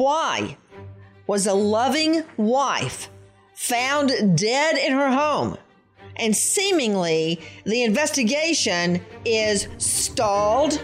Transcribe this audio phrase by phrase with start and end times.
[0.00, 0.56] Why
[1.26, 3.10] was a loving wife
[3.54, 5.58] found dead in her home?
[6.16, 10.82] And seemingly the investigation is stalled.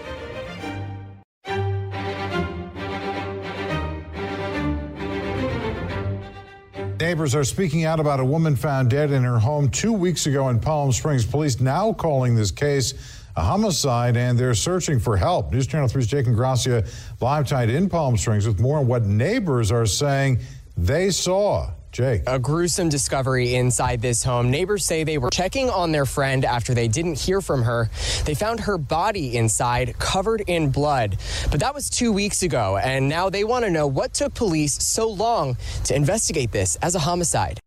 [7.07, 10.49] Neighbors are speaking out about a woman found dead in her home two weeks ago
[10.49, 11.25] in Palm Springs.
[11.25, 12.95] Police now calling this case
[13.37, 15.53] a homicide and they're searching for help.
[15.53, 16.85] News Channel 3's Jake Gracia
[17.21, 20.41] live tied in Palm Springs with more on what neighbors are saying
[20.77, 21.71] they saw.
[21.97, 22.25] Jake.
[22.27, 24.51] A gruesome discovery inside this home.
[24.51, 27.89] Neighbors say they were checking on their friend after they didn't hear from her.
[28.27, 31.17] They found her body inside, covered in blood.
[31.51, 34.75] But that was two weeks ago, and now they want to know what took police
[34.75, 37.61] so long to investigate this as a homicide.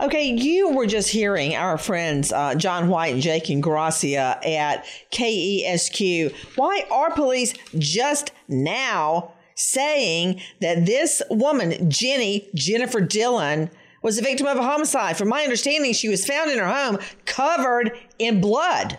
[0.00, 6.34] Okay, you were just hearing our friends uh, John White and Jake Gracia at KESQ.
[6.56, 13.70] Why are police just now saying that this woman, Jenny Jennifer Dillon,
[14.02, 15.16] was a victim of a homicide?
[15.16, 18.98] From my understanding, she was found in her home covered in blood.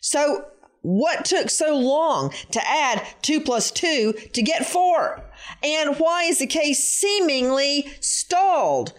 [0.00, 0.44] So,
[0.82, 5.22] what took so long to add two plus two to get four?
[5.62, 8.92] And why is the case seemingly stalled?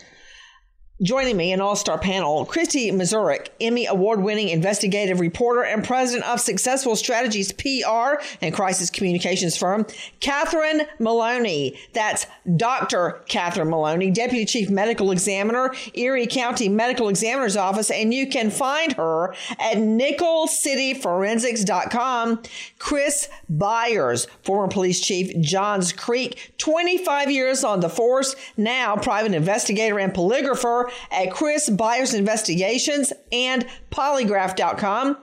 [1.05, 6.27] Joining me, an all star panel, Christy Mazurik, Emmy award winning investigative reporter and president
[6.27, 9.85] of Successful Strategies PR and crisis communications firm,
[10.19, 11.77] Catherine Maloney.
[11.93, 12.25] That's
[12.57, 13.21] Dr.
[13.27, 18.93] Catherine Maloney, Deputy Chief Medical Examiner, Erie County Medical Examiner's Office, and you can find
[18.93, 22.41] her at nickelcityforensics.com.
[22.79, 29.99] Chris Byers, former police chief, Johns Creek, 25 years on the force, now private investigator
[29.99, 35.17] and polygrapher at Chris Byers Investigations and polygraph.com.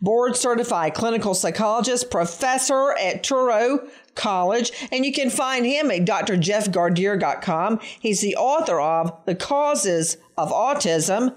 [0.00, 7.80] Board certified clinical psychologist, professor at Touro College, and you can find him at drjeffgardere.com.
[8.00, 11.34] He's the author of The Causes of Autism.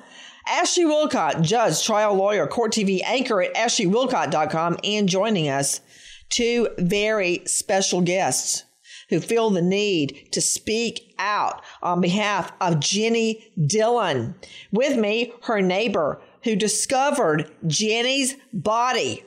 [0.48, 5.82] Ashley Willcott, judge, trial lawyer, court TV anchor at ashleywillcott.com, and joining us,
[6.30, 8.64] two very special guests
[9.10, 14.36] who feel the need to speak out on behalf of Jenny Dillon.
[14.72, 19.24] With me, her neighbor who discovered Jenny's body.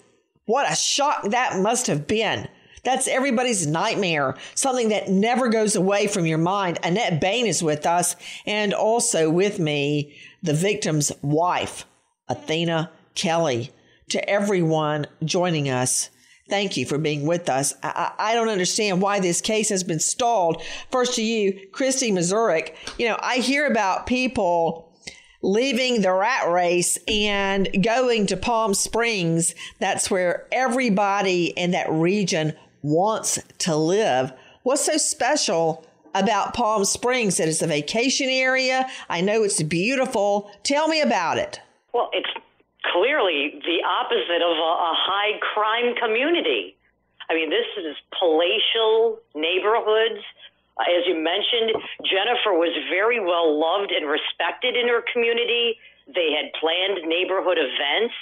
[0.46, 2.48] What a shock that must have been.
[2.82, 6.78] That's everybody's nightmare, something that never goes away from your mind.
[6.82, 8.16] Annette Bain is with us,
[8.46, 11.84] and also with me, the victim's wife,
[12.28, 13.70] Athena Kelly.
[14.10, 16.10] To everyone joining us,
[16.50, 17.72] Thank you for being with us.
[17.82, 20.60] I, I, don't understand why this case has been stalled.
[20.90, 22.74] First to you, Christy Mazurek.
[22.98, 24.92] You know, I hear about people
[25.42, 29.54] leaving the rat race and going to Palm Springs.
[29.78, 34.32] That's where everybody in that region wants to live.
[34.64, 38.88] What's so special about Palm Springs that it's a vacation area?
[39.08, 40.50] I know it's beautiful.
[40.64, 41.60] Tell me about it.
[41.94, 42.28] Well, it's
[42.84, 46.76] clearly the opposite of a, a high crime community.
[47.28, 50.24] I mean, this is palatial neighborhoods.
[50.74, 55.78] Uh, as you mentioned, Jennifer was very well loved and respected in her community.
[56.10, 58.14] They had planned neighborhood events.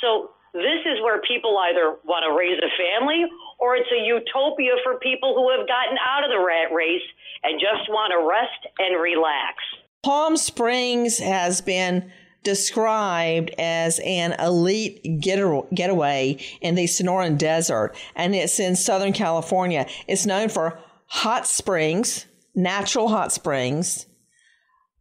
[0.00, 3.24] So this is where people either want to raise a family
[3.58, 7.06] or it's a utopia for people who have gotten out of the rat race
[7.42, 9.64] and just want to rest and relax.
[10.02, 12.12] Palm Springs has been
[12.42, 19.86] described as an elite getaway in the Sonoran Desert, and it's in Southern California.
[20.06, 24.06] It's known for hot springs, natural hot springs,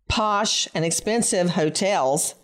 [0.07, 2.35] posh and expensive hotels,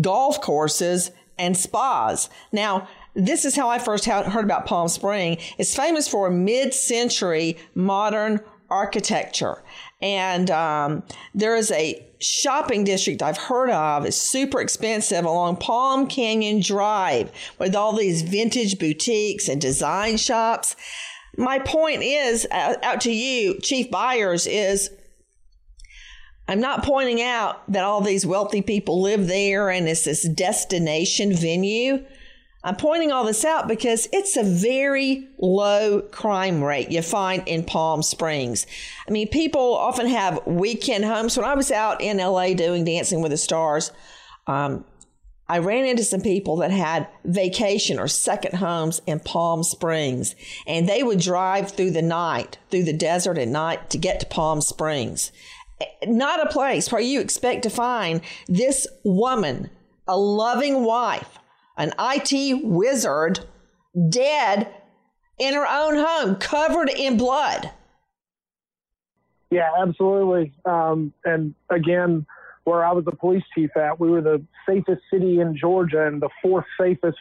[0.00, 2.30] golf courses, and spas.
[2.52, 5.38] Now, this is how I first heard about Palm Spring.
[5.58, 8.40] It's famous for mid century modern
[8.70, 9.62] architecture.
[10.00, 11.02] And um,
[11.34, 14.04] there is a shopping district I've heard of.
[14.04, 20.76] It's super expensive along Palm Canyon Drive with all these vintage boutiques and design shops.
[21.36, 24.90] My point is, uh, out to you, Chief Byers, is
[26.48, 31.32] I'm not pointing out that all these wealthy people live there and it's this destination
[31.32, 32.04] venue.
[32.62, 37.64] I'm pointing all this out because it's a very low crime rate you find in
[37.64, 38.66] Palm Springs.
[39.08, 41.38] I mean, people often have weekend homes.
[41.38, 43.92] When I was out in LA doing Dancing with the Stars,
[44.46, 44.84] um,
[45.48, 50.88] I ran into some people that had vacation or second homes in Palm Springs, and
[50.88, 54.60] they would drive through the night, through the desert at night to get to Palm
[54.60, 55.32] Springs.
[56.06, 59.70] Not a place where you expect to find this woman,
[60.06, 61.39] a loving wife,
[61.80, 63.40] an IT wizard
[64.08, 64.72] dead
[65.38, 67.70] in her own home, covered in blood.
[69.50, 70.52] Yeah, absolutely.
[70.64, 72.26] Um, and again,
[72.64, 76.20] where I was the police chief at, we were the safest city in Georgia and
[76.20, 77.18] the fourth safest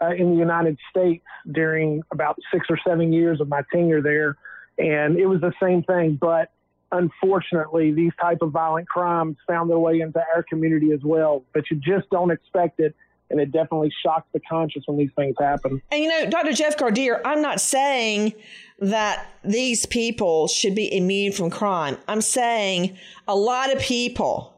[0.00, 4.36] uh, in the United States during about six or seven years of my tenure there.
[4.78, 6.50] And it was the same thing, but
[6.90, 11.44] unfortunately, these type of violent crimes found their way into our community as well.
[11.52, 12.94] But you just don't expect it
[13.30, 15.82] and it definitely shocks the conscience when these things happen.
[15.90, 16.52] And you know, Dr.
[16.52, 18.34] Jeff Gardere, I'm not saying
[18.80, 21.96] that these people should be immune from crime.
[22.06, 22.96] I'm saying
[23.26, 24.54] a lot of people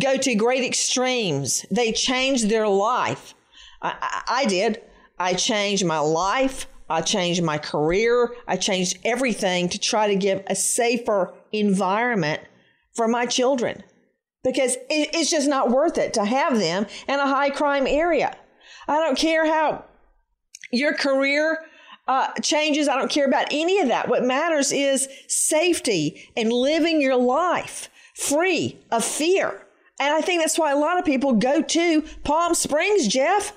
[0.00, 1.66] go to great extremes.
[1.70, 3.34] They change their life.
[3.80, 4.80] I, I, I did.
[5.18, 6.66] I changed my life.
[6.88, 8.34] I changed my career.
[8.46, 12.42] I changed everything to try to give a safer environment
[12.94, 13.82] for my children
[14.44, 18.36] because it's just not worth it to have them in a high crime area.
[18.88, 19.84] I don't care how
[20.72, 21.58] your career
[22.08, 22.88] uh, changes.
[22.88, 24.08] I don't care about any of that.
[24.08, 29.66] What matters is safety and living your life free of fear.
[30.00, 33.52] And I think that's why a lot of people go to Palm Springs, Jeff.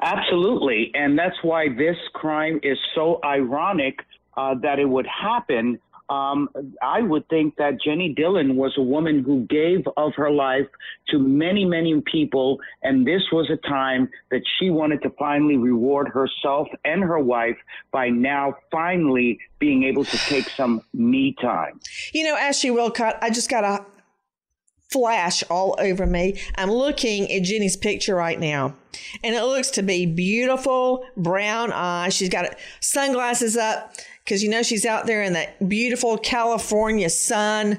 [0.00, 0.92] Absolutely.
[0.94, 3.98] And that's why this crime is so ironic
[4.36, 6.48] uh, that it would happen um,
[6.82, 10.66] I would think that Jenny Dillon was a woman who gave of her life
[11.08, 12.58] to many, many people.
[12.82, 17.56] And this was a time that she wanted to finally reward herself and her wife
[17.92, 21.80] by now finally being able to take some me time.
[22.12, 23.84] You know, Ashley Willcott, I just got a
[24.90, 26.40] flash all over me.
[26.56, 28.74] I'm looking at Jenny's picture right now,
[29.22, 32.14] and it looks to be beautiful brown eyes.
[32.14, 33.92] She's got sunglasses up
[34.28, 37.78] because you know she's out there in that beautiful California sun,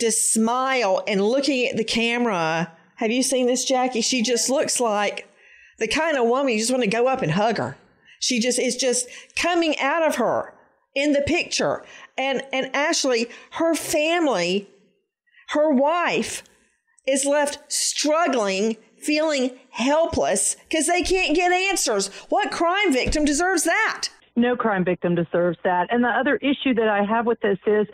[0.00, 2.72] just smile and looking at the camera.
[2.96, 4.00] Have you seen this, Jackie?
[4.00, 5.28] She just looks like
[5.78, 7.76] the kind of woman you just want to go up and hug her.
[8.18, 9.06] She just is just
[9.36, 10.54] coming out of her
[10.96, 11.84] in the picture.
[12.16, 14.68] And and Ashley, her family,
[15.50, 16.42] her wife
[17.06, 22.08] is left struggling, feeling helpless because they can't get answers.
[22.28, 24.08] What crime victim deserves that?
[24.38, 25.88] No crime victim deserves that.
[25.90, 27.86] And the other issue that I have with this is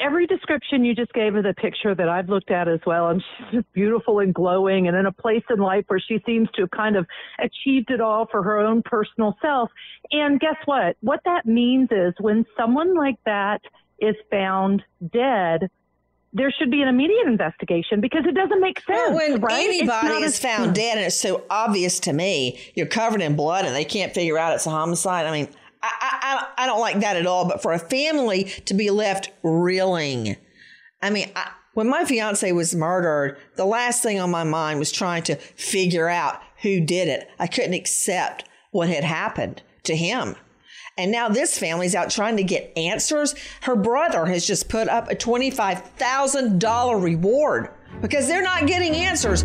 [0.00, 3.22] every description you just gave of the picture that I've looked at as well, and
[3.38, 6.62] she's just beautiful and glowing and in a place in life where she seems to
[6.62, 7.06] have kind of
[7.38, 9.70] achieved it all for her own personal self.
[10.10, 10.96] And guess what?
[11.00, 13.60] What that means is when someone like that
[14.00, 14.82] is found
[15.12, 15.70] dead,
[16.32, 18.88] there should be an immediate investigation because it doesn't make sense.
[18.88, 19.64] Well, when right?
[19.64, 23.74] anybody is found dead and it's so obvious to me, you're covered in blood and
[23.74, 25.26] they can't figure out it's a homicide.
[25.26, 25.48] I mean,
[25.82, 27.46] I, I, I don't like that at all.
[27.46, 30.36] But for a family to be left reeling,
[31.02, 34.92] I mean, I, when my fiance was murdered, the last thing on my mind was
[34.92, 37.28] trying to figure out who did it.
[37.38, 40.36] I couldn't accept what had happened to him.
[40.98, 43.34] And now this family's out trying to get answers.
[43.62, 47.70] Her brother has just put up a $25,000 reward
[48.02, 49.44] because they're not getting answers.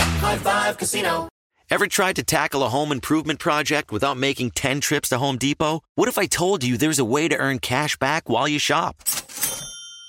[0.00, 1.28] High Five Casino.
[1.70, 5.82] Ever tried to tackle a home improvement project without making 10 trips to Home Depot?
[5.94, 8.96] What if I told you there's a way to earn cash back while you shop?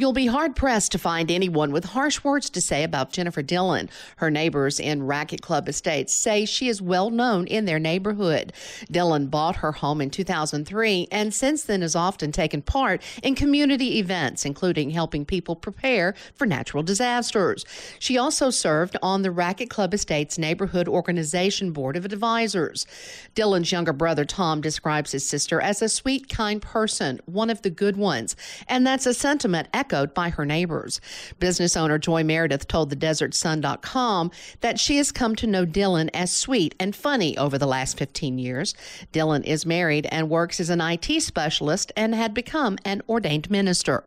[0.00, 3.90] You'll be hard pressed to find anyone with harsh words to say about Jennifer Dillon.
[4.16, 8.54] Her neighbors in Racquet Club Estates say she is well known in their neighborhood.
[8.90, 13.98] Dillon bought her home in 2003 and since then has often taken part in community
[13.98, 17.66] events, including helping people prepare for natural disasters.
[17.98, 22.86] She also served on the Racquet Club Estates Neighborhood Organization Board of Advisors.
[23.34, 27.68] Dillon's younger brother, Tom, describes his sister as a sweet, kind person, one of the
[27.68, 28.34] good ones.
[28.66, 31.00] And that's a sentiment echoed by her neighbors.
[31.38, 34.30] Business owner Joy Meredith told the DesertSun.com
[34.60, 38.38] that she has come to know Dillon as sweet and funny over the last 15
[38.38, 38.74] years.
[39.12, 44.04] Dillon is married and works as an IT specialist and had become an ordained minister.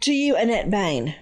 [0.00, 1.14] To you, Annette Bain,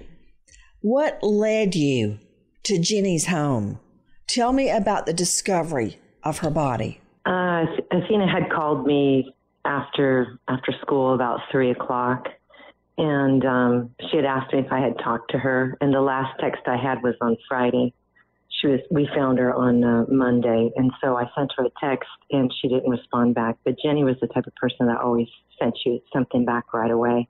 [0.80, 2.18] what led you
[2.64, 3.78] to Jenny's home?
[4.26, 7.00] Tell me about the discovery of her body.
[7.26, 12.28] Uh, Athena had called me after after school about three o'clock
[12.96, 15.76] and um, she had asked me if I had talked to her.
[15.80, 17.92] And the last text I had was on Friday.
[18.60, 22.08] She was we found her on uh, Monday, and so I sent her a text,
[22.30, 23.56] and she didn't respond back.
[23.64, 25.26] But Jenny was the type of person that always
[25.60, 27.28] sent you something back right away.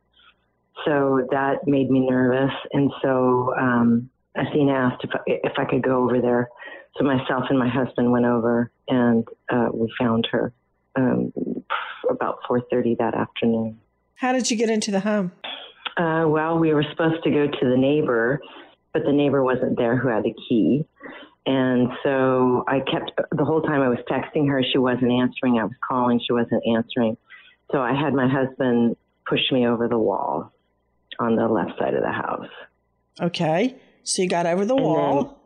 [0.84, 5.82] So that made me nervous, and so um, Athena asked if I, if I could
[5.82, 6.50] go over there.
[6.98, 10.52] So myself and my husband went over, and uh, we found her
[10.94, 11.32] um,
[12.08, 13.80] about 4:30 that afternoon.
[14.24, 15.32] How did you get into the home?
[15.98, 18.40] Uh, well, we were supposed to go to the neighbor,
[18.94, 20.86] but the neighbor wasn't there who had the key.
[21.44, 25.58] And so I kept, the whole time I was texting her, she wasn't answering.
[25.58, 27.18] I was calling, she wasn't answering.
[27.70, 28.96] So I had my husband
[29.28, 30.54] push me over the wall
[31.18, 32.48] on the left side of the house.
[33.20, 33.76] Okay.
[34.04, 35.38] So you got over the And wall.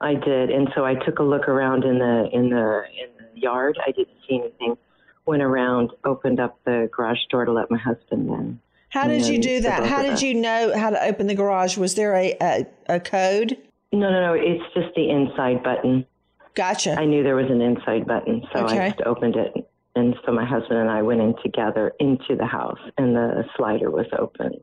[0.00, 0.48] I did.
[0.48, 3.78] And so I took a look around in the, in the, in the yard.
[3.86, 4.78] I didn't see anything.
[5.26, 8.60] Went around, opened up the garage door to let my husband in.
[8.90, 9.86] How did you do that?
[9.86, 11.76] How did you know how to open the garage?
[11.78, 13.56] Was there a, a, a code?
[13.92, 14.34] No, no, no.
[14.34, 16.06] It's just the inside button.
[16.54, 16.94] Gotcha.
[16.98, 18.78] I knew there was an inside button, so Okay.
[18.78, 19.52] I just opened it.
[19.96, 23.90] And so my husband and I went in together into the house, and the slider
[23.90, 24.60] was opened.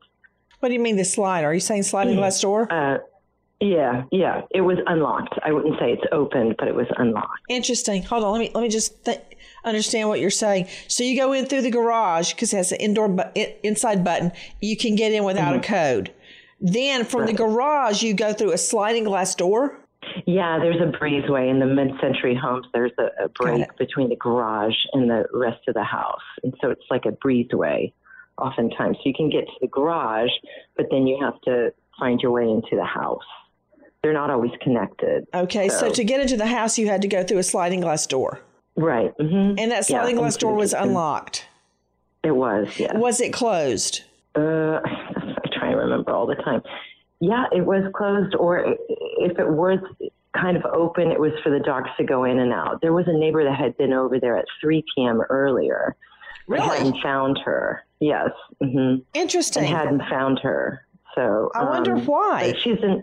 [0.60, 1.44] What do you mean the slide?
[1.44, 2.72] Are you saying sliding glass door?
[2.72, 2.98] Uh,
[3.60, 4.42] yeah, yeah.
[4.50, 5.38] It was unlocked.
[5.44, 7.40] I wouldn't say it's opened, but it was unlocked.
[7.48, 8.02] Interesting.
[8.04, 8.32] Hold on.
[8.32, 9.20] Let me let me just th-
[9.64, 10.66] understand what you're saying.
[10.88, 13.30] So you go in through the garage because it has an indoor bu-
[13.62, 14.32] inside button.
[14.60, 15.58] You can get in without Mhm.
[15.58, 16.10] a code.
[16.60, 19.78] Then from the garage, you go through a sliding glass door.
[20.26, 22.66] Yeah, there's a breezeway in the mid-century homes.
[22.72, 26.70] There's a, a break between the garage and the rest of the house, and so
[26.70, 27.92] it's like a breezeway.
[28.38, 30.30] Oftentimes, so you can get to the garage,
[30.76, 33.22] but then you have to find your way into the house.
[34.02, 35.26] They're not always connected.
[35.32, 38.06] Okay, so, to get into the house, you had to go through a sliding glass
[38.06, 38.40] door.
[38.76, 39.16] Right.
[39.18, 39.58] Mm-hmm.
[39.58, 41.46] And that sliding glass door was unlocked.
[42.22, 42.96] It was, yeah.
[42.96, 44.02] Was it closed?
[44.34, 44.40] Uh,
[44.84, 46.62] I try and remember all the time.
[47.20, 49.78] Yeah, it was closed, or if it was
[50.34, 52.80] kind of open, it was for the dogs to go in and out.
[52.80, 55.20] There was a neighbor that had been over there at 3 p.m.
[55.30, 55.94] earlier.
[56.48, 56.62] Really?
[56.62, 57.84] And hadn't found her.
[58.00, 58.30] Yes.
[58.60, 59.64] hmm Interesting.
[59.64, 60.86] And hadn't found her.
[61.14, 62.54] So I wonder um, why.
[62.58, 63.02] She's an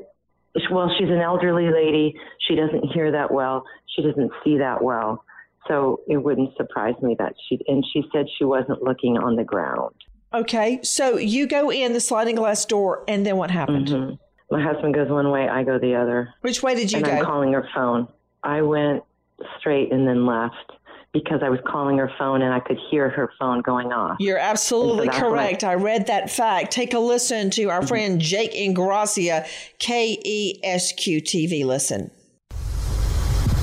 [0.71, 2.19] well, she's an elderly lady.
[2.39, 3.63] She doesn't hear that well.
[3.95, 5.23] She doesn't see that well.
[5.69, 9.43] So it wouldn't surprise me that she and she said she wasn't looking on the
[9.43, 9.93] ground.
[10.33, 13.87] Okay, so you go in the sliding glass door, and then what happened?
[13.87, 14.17] Mhm.
[14.51, 16.33] My husband goes one way, I go the other.
[16.41, 17.11] Which way did you and go?
[17.13, 18.07] I'm calling her phone.
[18.43, 19.03] I went
[19.59, 20.55] straight and then left
[21.13, 24.17] because I was calling her phone and I could hear her phone going off.
[24.19, 25.63] You're absolutely so when I- correct.
[25.63, 26.71] I read that fact.
[26.71, 29.45] Take a listen to our friend Jake Ingrassia,
[29.79, 31.63] KESQ TV.
[31.65, 32.11] Listen.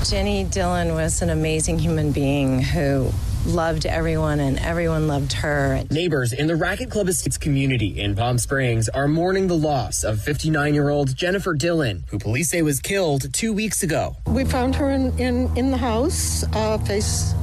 [0.09, 3.11] Jenny Dillon was an amazing human being who
[3.45, 5.83] loved everyone and everyone loved her.
[5.91, 10.21] Neighbors in the Racquet Club Estates community in Palm Springs are mourning the loss of
[10.21, 14.15] 59 year old Jennifer Dillon, who police say was killed two weeks ago.
[14.27, 17.33] We found her in, in, in the house, uh, face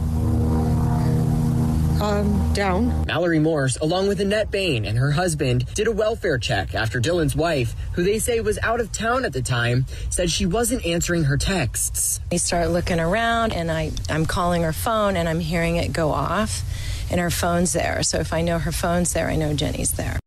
[2.01, 3.05] um, down.
[3.07, 7.37] Mallory Morse, along with Annette Bain and her husband, did a welfare check after Dillon's
[7.37, 11.25] wife, who they say was out of town at the time, said she wasn't answering
[11.25, 12.21] her texts.
[12.31, 16.11] We start looking around and I, I'm calling her phone and I'm hearing it go
[16.11, 16.63] off
[17.11, 18.03] and her phone's there.
[18.03, 20.19] So if I know her phone's there, I know Jenny's there.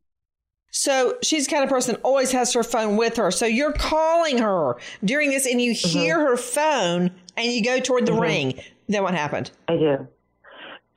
[0.72, 3.32] So she's the kind of person that always has her phone with her.
[3.32, 8.06] So you're calling her during this, and you hear her phone, and you go toward
[8.06, 8.22] the Mhm.
[8.22, 8.62] ring.
[8.88, 9.50] Then what happened?
[9.68, 10.08] I do.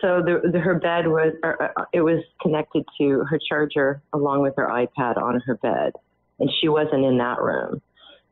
[0.00, 4.40] So the, the, her bed was, or, uh, it was connected to her charger along
[4.42, 5.92] with her iPad on her bed,
[6.38, 7.82] and she wasn't in that room.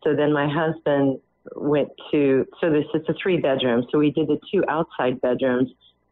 [0.05, 1.21] So then my husband
[1.57, 3.87] went to, so this it's a three bedroom.
[3.91, 5.71] So we did the two outside bedrooms,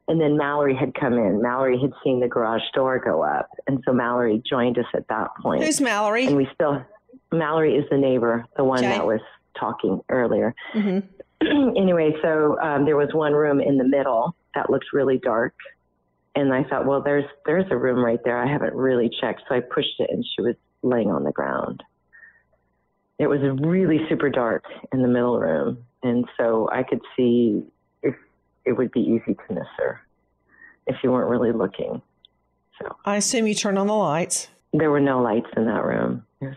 [0.08, 1.40] and then Mallory had come in.
[1.40, 5.28] Mallory had seen the garage door go up, and so Mallory joined us at that
[5.40, 5.64] point.
[5.64, 6.26] Who's Mallory?
[6.26, 6.84] And we still,
[7.32, 8.88] Mallory is the neighbor, the one Okay.
[8.88, 9.20] that was
[9.58, 11.06] talking earlier Mm-hmm.
[11.76, 15.54] anyway, so um, there was one room in the middle that looked really dark,
[16.34, 18.42] and I thought, well, there's there's a room right there.
[18.42, 21.84] I haven't really checked, so I pushed it, and she was laying on the ground.
[23.18, 27.62] It was really super dark in the middle room, and so I could see
[28.02, 28.14] if
[28.64, 30.00] it would be easy to miss her
[30.86, 32.02] if you weren't really looking.
[32.80, 34.48] So I assume you turned on the lights.
[34.72, 36.24] There were no lights in that room.
[36.40, 36.56] There's,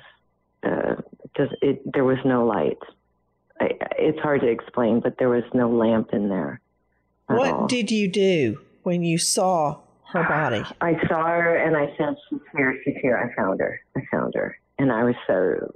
[0.63, 0.95] uh,
[1.37, 2.77] just, it, there was no light.
[3.61, 6.59] I, it's hard to explain, but there was no lamp in there.
[7.29, 7.67] At What all.
[7.67, 9.77] did you do when you saw
[10.11, 10.63] her body?
[10.81, 12.75] I saw her and I said, "She's here.
[12.83, 13.79] She's here." I found her.
[13.95, 15.71] I found her, and I was so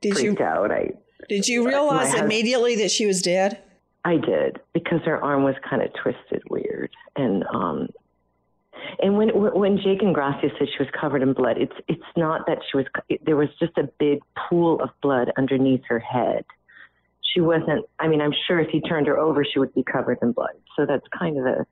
[0.00, 0.70] Did you freaked out.
[0.72, 0.90] I
[1.28, 3.58] did you realize husband- immediately that she was dead?
[4.04, 7.88] I did because her arm was kind of twisted weird, and um,
[9.02, 12.58] and when when Jake Ingrassia said she was covered in blood, it's it's not that
[12.70, 12.86] she was.
[13.24, 16.44] There was just a big pool of blood underneath her head.
[17.34, 17.84] She wasn't.
[17.98, 20.50] I mean, I'm sure if he turned her over, she would be covered in blood.
[20.76, 21.66] So that's kind of a.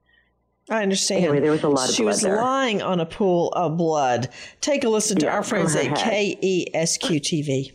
[0.71, 1.25] I understand.
[1.25, 2.37] Anyway, there was a lot of She blood was there.
[2.37, 4.29] lying on a pool of blood.
[4.61, 5.97] Take a listen to Yeah, our friends at head.
[6.43, 7.73] KESQ TV.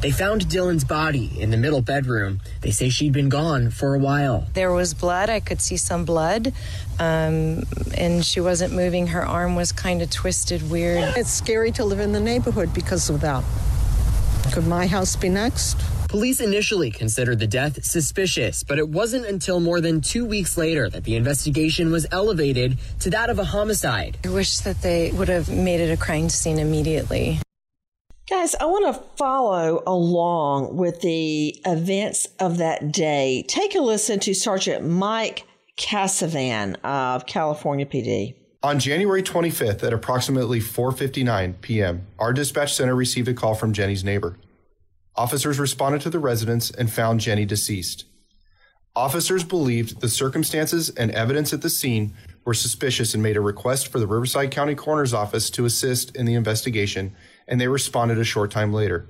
[0.00, 2.40] They found Dillon's body in the middle bedroom.
[2.62, 4.46] They say she'd been gone for a while.
[4.54, 5.30] There was blood.
[5.30, 6.52] I could see some blood.
[6.98, 7.62] Um,
[7.96, 9.08] and she wasn't moving.
[9.08, 11.16] Her arm was kind of twisted weird.
[11.16, 13.44] It's scary to live in the neighborhood because of that.
[14.52, 15.76] Could my house be next?
[16.12, 20.90] Police initially considered the death suspicious, but it wasn't until more than two weeks later
[20.90, 24.18] that the investigation was elevated to that of a homicide.
[24.22, 27.38] I wish that they would have made it a crime scene immediately.
[28.28, 33.46] Guys, I want to follow along with the events of that day.
[33.48, 35.46] Take a listen to Sergeant Mike
[35.78, 38.34] Cassavan of California PD.
[38.62, 44.04] On January 25th at approximately 4:59 p.m., our dispatch center received a call from Jenny's
[44.04, 44.36] neighbor.
[45.14, 48.06] Officers responded to the residence and found Jenny deceased.
[48.94, 53.88] Officers believed the circumstances and evidence at the scene were suspicious and made a request
[53.88, 57.14] for the Riverside County Coroner's Office to assist in the investigation,
[57.46, 59.08] and they responded a short time later.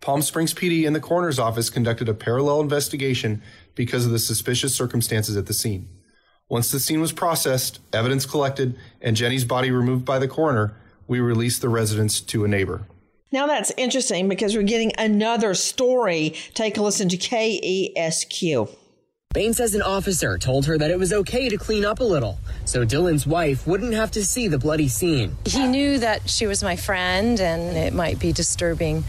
[0.00, 3.42] Palm Springs PD and the coroner's office conducted a parallel investigation
[3.74, 5.88] because of the suspicious circumstances at the scene.
[6.48, 11.20] Once the scene was processed, evidence collected, and Jenny's body removed by the coroner, we
[11.20, 12.86] released the residence to a neighbor.
[13.30, 16.34] Now that's interesting because we're getting another story.
[16.54, 18.74] Take a listen to KESQ.
[19.34, 22.38] Bain says an officer told her that it was okay to clean up a little,
[22.64, 25.36] so Dillon's wife wouldn't have to see the bloody scene.
[25.44, 29.04] He knew that she was my friend and it might be disturbing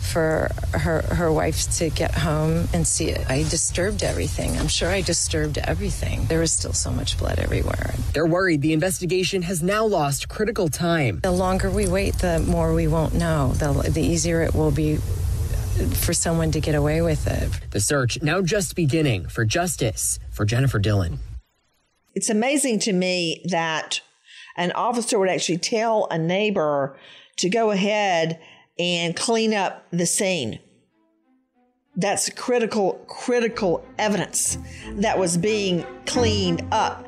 [0.00, 3.28] for her her wife to get home and see it.
[3.28, 4.56] I disturbed everything.
[4.58, 6.26] I'm sure I disturbed everything.
[6.26, 7.94] There was still so much blood everywhere.
[8.14, 11.20] They're worried the investigation has now lost critical time.
[11.22, 13.52] The longer we wait, the more we won't know.
[13.54, 17.50] The, the easier it will be for someone to get away with it.
[17.70, 21.18] The search now just beginning for justice for Jennifer Dillon.
[22.14, 24.00] It's amazing to me that
[24.56, 26.98] an officer would actually tell a neighbor
[27.36, 28.40] to go ahead
[28.78, 30.58] and clean up the scene.
[31.96, 34.58] That's critical, critical evidence
[34.92, 37.07] that was being cleaned up.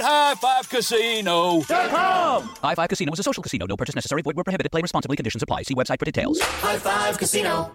[0.00, 2.42] Win at highfivecasino.com.
[2.62, 3.66] High Five Casino is a social casino.
[3.66, 4.22] No purchase necessary.
[4.22, 4.72] Void where prohibited.
[4.72, 5.16] Play responsibly.
[5.16, 5.62] Conditions apply.
[5.62, 6.40] See website for details.
[6.40, 7.72] High Five Casino.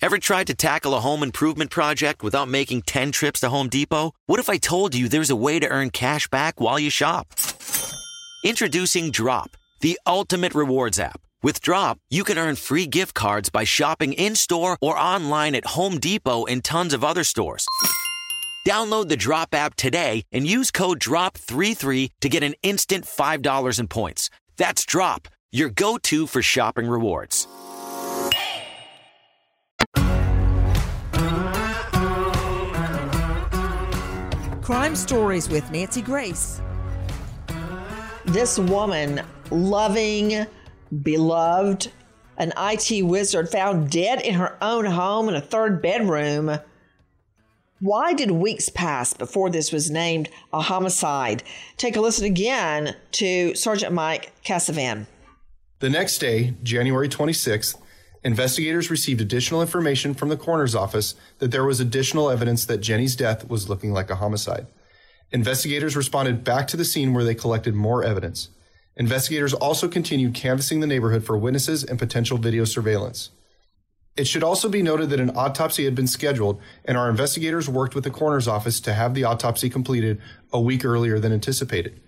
[0.00, 4.12] Ever tried to tackle a home improvement project without making 10 trips to Home Depot?
[4.26, 7.28] What if I told you there's a way to earn cash back while you shop?
[8.44, 11.20] Introducing Drop, the ultimate rewards app.
[11.44, 15.66] With Drop, you can earn free gift cards by shopping in store or online at
[15.66, 17.64] Home Depot and tons of other stores.
[18.64, 23.88] Download the Drop app today and use code DROP33 to get an instant $5 in
[23.88, 24.30] points.
[24.56, 27.48] That's Drop, your go to for shopping rewards.
[34.62, 36.62] Crime Stories with Nancy Grace.
[38.26, 40.46] This woman, loving,
[41.02, 41.90] beloved,
[42.38, 46.56] an IT wizard, found dead in her own home in a third bedroom.
[47.82, 51.42] Why did weeks pass before this was named a homicide?
[51.76, 55.08] Take a listen again to Sergeant Mike Cassavan.
[55.80, 57.76] The next day, January 26th,
[58.22, 63.16] investigators received additional information from the coroner's office that there was additional evidence that Jenny's
[63.16, 64.68] death was looking like a homicide.
[65.32, 68.50] Investigators responded back to the scene where they collected more evidence.
[68.96, 73.30] Investigators also continued canvassing the neighborhood for witnesses and potential video surveillance.
[74.16, 77.94] It should also be noted that an autopsy had been scheduled, and our investigators worked
[77.94, 80.20] with the coroner's office to have the autopsy completed
[80.52, 81.98] a week earlier than anticipated.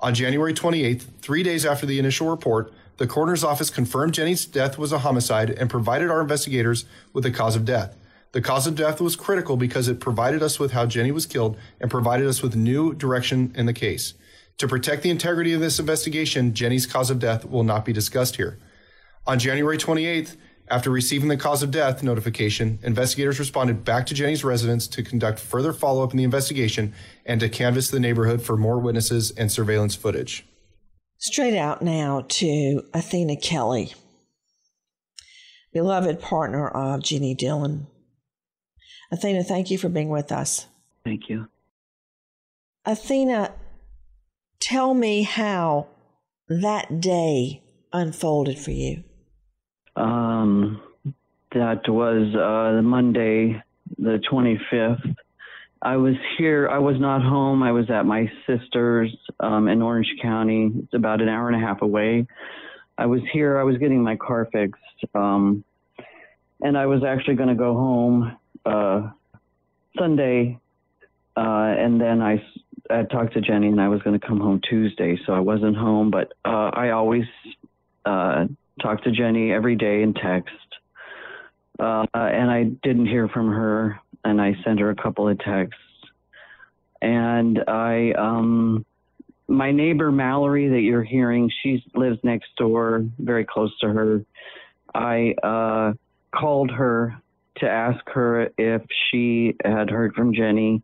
[0.00, 4.78] On January 28th, three days after the initial report, the coroner's office confirmed Jenny's death
[4.78, 7.96] was a homicide and provided our investigators with the cause of death.
[8.30, 11.56] The cause of death was critical because it provided us with how Jenny was killed
[11.80, 14.14] and provided us with new direction in the case.
[14.58, 18.36] To protect the integrity of this investigation, Jenny's cause of death will not be discussed
[18.36, 18.58] here.
[19.26, 20.36] On January 28th,
[20.70, 25.38] after receiving the cause of death notification, investigators responded back to Jenny's residence to conduct
[25.40, 29.50] further follow up in the investigation and to canvass the neighborhood for more witnesses and
[29.50, 30.46] surveillance footage.
[31.18, 33.94] Straight out now to Athena Kelly,
[35.72, 37.86] beloved partner of Jenny Dillon.
[39.10, 40.66] Athena, thank you for being with us.
[41.04, 41.48] Thank you.
[42.84, 43.52] Athena,
[44.60, 45.88] tell me how
[46.48, 49.04] that day unfolded for you.
[49.98, 50.80] Um,
[51.52, 53.60] that was uh, Monday,
[53.98, 55.16] the 25th.
[55.82, 56.68] I was here.
[56.68, 57.62] I was not home.
[57.62, 60.70] I was at my sister's um, in Orange County.
[60.84, 62.26] It's about an hour and a half away.
[62.96, 63.58] I was here.
[63.58, 64.82] I was getting my car fixed,
[65.14, 65.64] um,
[66.60, 69.10] and I was actually going to go home uh,
[69.96, 70.58] Sunday,
[71.36, 72.42] uh, and then I,
[72.90, 75.16] I talked to Jenny, and I was going to come home Tuesday.
[75.26, 77.24] So I wasn't home, but uh, I always
[78.04, 78.46] uh,
[78.78, 80.54] talk to Jenny every day in text.
[81.78, 85.76] Uh, and I didn't hear from her, and I sent her a couple of texts.
[87.00, 88.84] And I, um,
[89.46, 94.24] my neighbor Mallory that you're hearing, she lives next door, very close to her.
[94.94, 95.92] I uh,
[96.36, 97.16] called her
[97.58, 100.82] to ask her if she had heard from Jenny,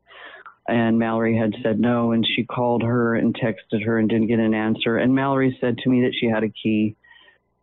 [0.69, 2.13] and Mallory had said no.
[2.13, 4.97] And she called her and texted her and didn't get an answer.
[4.97, 6.97] And Mallory said to me that she had a key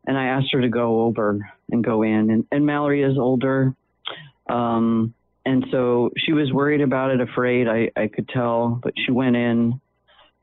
[0.05, 1.39] and I asked her to go over
[1.71, 2.29] and go in.
[2.29, 3.73] And, and Mallory is older.
[4.49, 5.13] Um,
[5.45, 9.35] and so she was worried about it, afraid, I, I could tell, but she went
[9.35, 9.79] in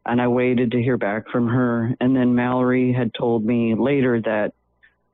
[0.07, 1.95] and I waited to hear back from her.
[2.01, 4.55] And then Mallory had told me later that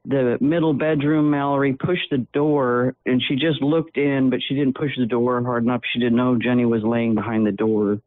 [0.06, 4.76] the middle bedroom, Mallory pushed the door and she just looked in, but she didn't
[4.76, 5.80] push the door hard enough.
[5.92, 8.00] She didn't know Jenny was laying behind the door.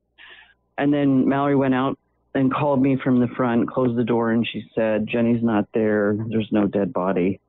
[0.78, 1.97] And then Mallory went out
[2.38, 6.15] and called me from the front, closed the door, and she said, Jenny's not there.
[6.30, 7.39] There's no dead body.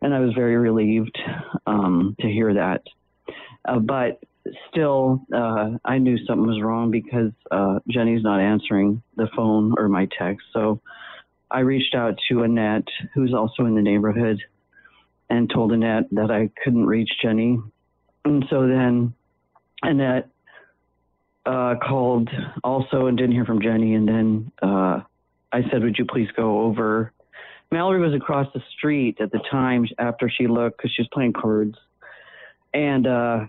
[0.00, 1.18] And I was very relieved
[1.66, 2.82] um, to hear that.
[3.64, 4.20] Uh, but
[4.70, 9.88] still, uh, I knew something was wrong because uh, Jenny's not answering the phone or
[9.88, 10.46] my text.
[10.52, 10.80] So
[11.50, 14.38] I reached out to Annette, who's also in the neighborhood,
[15.28, 17.58] and told Annette that I couldn't reach Jenny.
[18.24, 19.14] And so then
[19.82, 20.28] Annette
[21.46, 22.30] uh, called
[22.62, 23.94] also and didn't hear from Jenny.
[23.94, 25.00] And then uh,
[25.52, 27.12] I said, Would you please go over?
[27.70, 31.32] Mallory was across the street at the time after she looked because she was playing
[31.32, 31.76] cards.
[32.72, 33.46] And uh,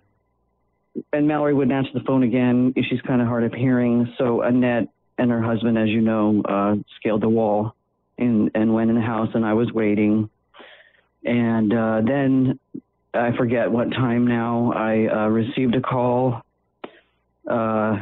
[1.12, 2.74] and Mallory wouldn't answer the phone again.
[2.90, 4.14] She's kind of hard of hearing.
[4.18, 7.76] So Annette and her husband, as you know, uh, scaled the wall
[8.18, 10.30] and, and went in the house, and I was waiting.
[11.24, 12.60] And uh, then
[13.14, 16.42] I forget what time now, I uh, received a call.
[17.50, 17.98] Uh,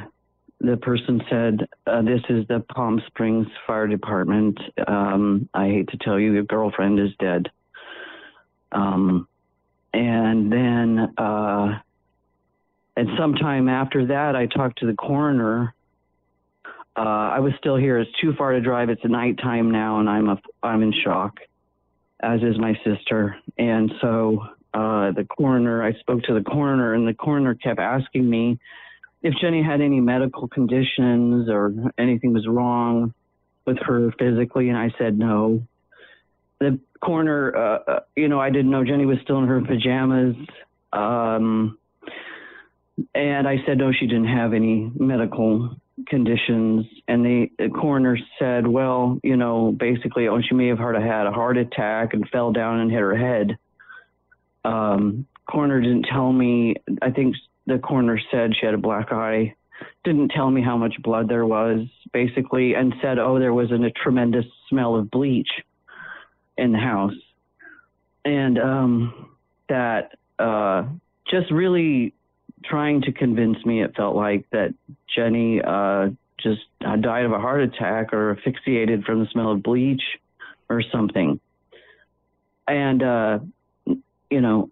[0.59, 4.57] the person said, uh, This is the Palm Springs Fire Department.
[4.87, 7.49] Um, I hate to tell you, your girlfriend is dead.
[8.71, 9.27] Um,
[9.93, 11.79] and then, uh,
[12.95, 15.75] and sometime after that, I talked to the coroner.
[16.95, 17.99] Uh, I was still here.
[17.99, 18.89] It's too far to drive.
[18.89, 21.39] It's nighttime now, and I'm a, I'm in shock,
[22.21, 23.35] as is my sister.
[23.57, 28.29] And so uh, the coroner, I spoke to the coroner, and the coroner kept asking
[28.29, 28.59] me
[29.23, 33.13] if Jenny had any medical conditions or anything was wrong
[33.65, 35.63] with her physically, and I said no.
[36.59, 40.35] The coroner, uh, uh you know, I didn't know Jenny was still in her pajamas.
[40.91, 41.77] Um,
[43.15, 45.75] and I said, no, she didn't have any medical
[46.07, 46.85] conditions.
[47.07, 51.31] And the, the coroner said, well, you know, basically, oh, she may have had a
[51.31, 53.57] heart attack and fell down and hit her head.
[54.65, 59.55] Um, coroner didn't tell me, I think the coroner said she had a black eye,
[60.03, 63.89] didn't tell me how much blood there was, basically, and said, oh, there was a
[63.91, 65.49] tremendous smell of bleach
[66.57, 67.13] in the house.
[68.25, 69.29] And um,
[69.69, 70.83] that uh,
[71.29, 72.13] just really
[72.63, 74.73] trying to convince me, it felt like, that
[75.13, 76.09] Jenny uh,
[76.41, 80.03] just died of a heart attack or asphyxiated from the smell of bleach
[80.69, 81.39] or something.
[82.67, 83.39] And, uh,
[83.85, 84.69] you know,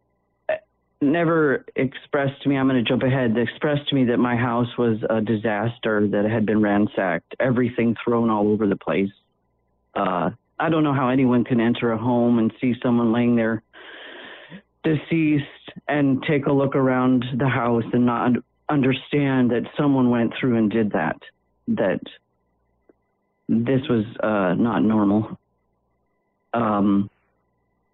[1.01, 4.35] never expressed to me, I'm going to jump ahead, they expressed to me that my
[4.35, 9.11] house was a disaster, that had been ransacked, everything thrown all over the place.
[9.95, 13.63] Uh, I don't know how anyone can enter a home and see someone laying there
[14.83, 15.45] deceased
[15.87, 18.31] and take a look around the house and not
[18.69, 21.17] understand that someone went through and did that,
[21.67, 22.01] that
[23.47, 25.37] this was uh, not normal.
[26.53, 27.09] Um,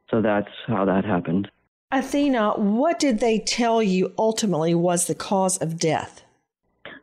[0.09, 1.49] so that's how that happened.
[1.89, 6.21] Athena, what did they tell you ultimately was the cause of death?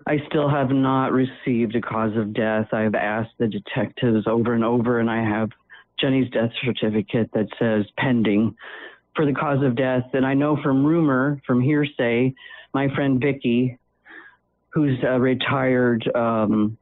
[0.07, 2.69] I still have not received a cause of death.
[2.73, 5.49] I've asked the detectives over and over, and I have
[5.99, 8.55] Jenny's death certificate that says pending
[9.17, 10.05] for the cause of death.
[10.13, 12.35] And I know from rumor, from hearsay,
[12.75, 13.79] my friend Vicky,
[14.69, 16.77] who's a retired um,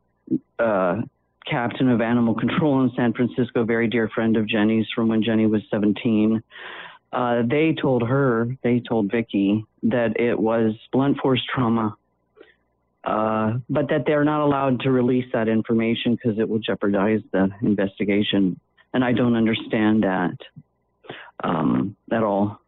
[0.58, 1.02] uh,
[1.48, 5.46] captain of animal control in San Francisco, very dear friend of Jenny's from when Jenny
[5.46, 6.42] was 17.
[7.12, 11.94] Uh, they told her, they told Vicky that it was blunt force trauma,
[13.04, 17.50] uh, but that they're not allowed to release that information because it will jeopardize the
[17.60, 18.58] investigation.
[18.94, 20.36] And I don't understand that
[21.44, 22.60] um, at all.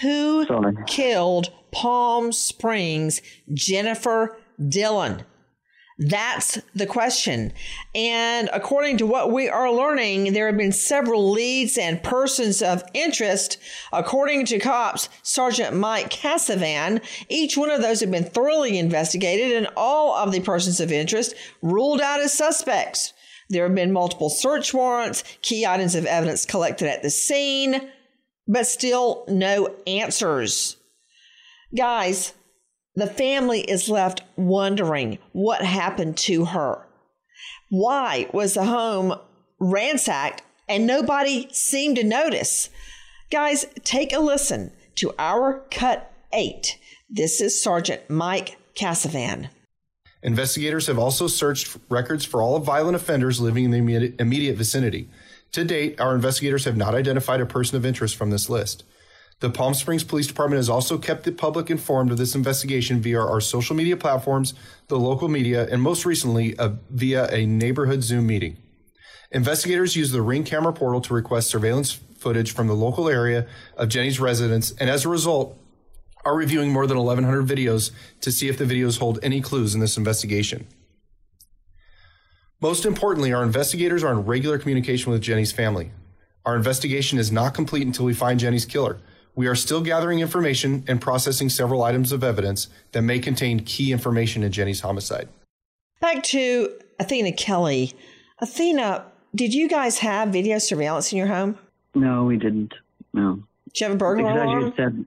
[0.00, 0.76] Who Sorry.
[0.86, 3.20] killed Palm Springs
[3.52, 5.24] Jennifer Dillon?
[6.00, 7.52] That's the question.
[7.92, 12.84] And according to what we are learning, there have been several leads and persons of
[12.94, 13.58] interest.
[13.92, 19.66] According to cops, Sergeant Mike Cassavan, each one of those have been thoroughly investigated and
[19.76, 23.12] all of the persons of interest ruled out as suspects.
[23.50, 27.90] There have been multiple search warrants, key items of evidence collected at the scene,
[28.46, 30.76] but still no answers.
[31.76, 32.34] Guys,
[32.98, 36.84] the family is left wondering what happened to her.
[37.70, 39.14] Why was the home
[39.60, 42.70] ransacked and nobody seemed to notice?
[43.30, 46.78] Guys, take a listen to our cut eight.
[47.08, 49.48] This is Sergeant Mike Cassavan.
[50.22, 55.08] Investigators have also searched records for all violent offenders living in the immediate vicinity.
[55.52, 58.82] To date, our investigators have not identified a person of interest from this list.
[59.40, 63.20] The Palm Springs Police Department has also kept the public informed of this investigation via
[63.20, 64.52] our social media platforms,
[64.88, 68.56] the local media, and most recently uh, via a neighborhood Zoom meeting.
[69.30, 73.46] Investigators use the Ring camera portal to request surveillance footage from the local area
[73.76, 75.56] of Jenny's residence, and as a result,
[76.24, 79.80] are reviewing more than 1,100 videos to see if the videos hold any clues in
[79.80, 80.66] this investigation.
[82.60, 85.92] Most importantly, our investigators are in regular communication with Jenny's family.
[86.44, 88.98] Our investigation is not complete until we find Jenny's killer.
[89.38, 93.92] We are still gathering information and processing several items of evidence that may contain key
[93.92, 95.28] information in Jenny's homicide.
[96.00, 97.94] Back to Athena Kelly.
[98.40, 99.04] Athena,
[99.36, 101.56] did you guys have video surveillance in your home?
[101.94, 102.74] No, we didn't.
[103.12, 103.44] No.
[103.66, 105.06] Did you have a burglar Because as you said,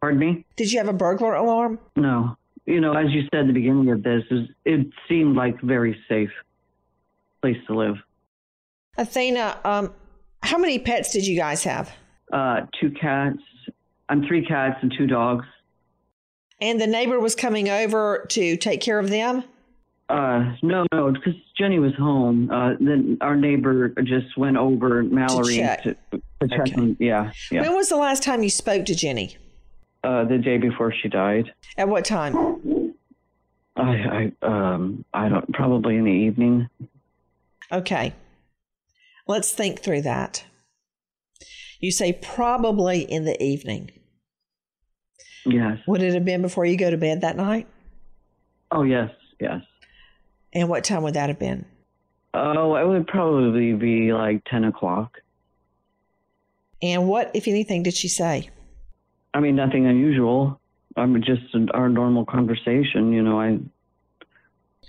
[0.00, 0.46] pardon me?
[0.56, 1.80] Did you have a burglar alarm?
[1.96, 2.38] No.
[2.64, 4.22] You know, as you said at the beginning of this,
[4.64, 6.32] it seemed like a very safe
[7.42, 7.96] place to live.
[8.96, 9.92] Athena, um,
[10.42, 11.92] how many pets did you guys have?
[12.32, 13.38] Uh, two cats.
[14.08, 15.46] I'm three cats and two dogs.
[16.60, 19.44] And the neighbor was coming over to take care of them?
[20.08, 22.50] Uh, no, no, because Jenny was home.
[22.50, 25.82] Uh, then our neighbor just went over Mallory check.
[25.84, 26.96] to, to check on.
[27.00, 27.62] Yeah, yeah.
[27.62, 29.36] When was the last time you spoke to Jenny?
[30.04, 31.52] Uh, the day before she died.
[31.78, 32.94] At what time?
[33.76, 35.50] I, I, um, I don't.
[35.52, 36.68] Probably in the evening.
[37.70, 38.12] Okay.
[39.26, 40.44] Let's think through that.
[41.82, 43.90] You say probably in the evening.
[45.44, 45.78] Yes.
[45.86, 47.66] Would it have been before you go to bed that night?
[48.70, 49.60] Oh yes, yes.
[50.54, 51.66] And what time would that have been?
[52.34, 55.18] Oh, it would probably be like ten o'clock.
[56.80, 58.50] And what, if anything, did she say?
[59.34, 60.60] I mean, nothing unusual.
[60.96, 61.42] I mean, just
[61.74, 63.12] our normal conversation.
[63.12, 63.58] You know, I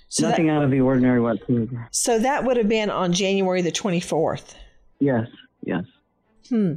[0.09, 1.87] So nothing that- out of the ordinary whatsoever.
[1.91, 4.53] So that would have been on January the 24th.
[4.99, 5.27] Yes,
[5.65, 5.83] yes.
[6.49, 6.73] Hmm.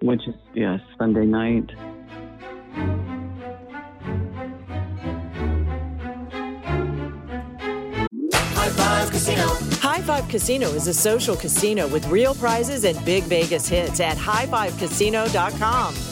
[0.00, 1.70] Which is yes, Sunday night.
[8.54, 9.46] High Five Casino.
[9.80, 14.16] High Five Casino is a social casino with real prizes and big Vegas hits at
[14.16, 16.11] highfivecasino.com.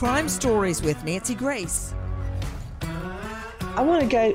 [0.00, 1.94] Crime Stories with Nancy Grace.
[2.80, 4.34] I want to go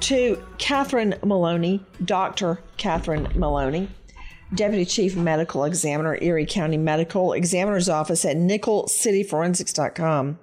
[0.00, 2.60] to Catherine Maloney, Dr.
[2.76, 3.88] Catherine Maloney,
[4.54, 10.38] Deputy Chief Medical Examiner, Erie County Medical Examiner's Office at nickelcityforensics.com.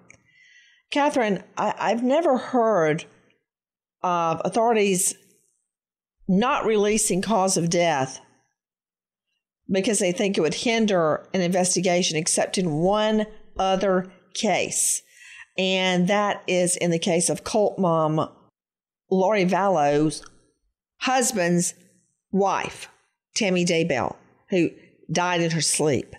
[0.89, 3.05] Catherine, I, I've never heard
[4.01, 5.13] of authorities
[6.27, 8.19] not releasing cause of death
[9.71, 13.27] because they think it would hinder an investigation, except in one
[13.59, 15.01] other case.
[15.57, 18.29] And that is in the case of cult mom
[19.11, 20.23] Lori Vallow's
[21.01, 21.75] husband's
[22.31, 22.89] wife,
[23.35, 24.15] Tammy Daybell,
[24.49, 24.71] who
[25.11, 26.15] died in her sleep.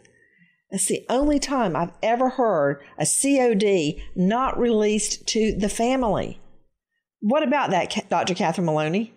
[0.70, 6.40] That's the only time I've ever heard a COD not released to the family.
[7.20, 8.34] What about that, Dr.
[8.34, 9.14] Catherine Maloney?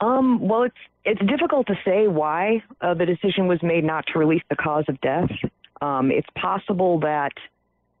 [0.00, 4.18] Um, well, it's it's difficult to say why uh, the decision was made not to
[4.18, 5.30] release the cause of death.
[5.80, 7.32] Um, it's possible that